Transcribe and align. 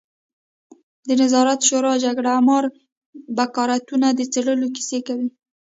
د 1.07 1.09
نظار 1.21 1.47
شورا 1.67 1.93
جګړهمار 2.05 2.63
بکارتونو 3.37 4.07
د 4.13 4.21
څېرلو 4.33 4.67
کیسې 4.75 4.99
کوي. 5.07 5.29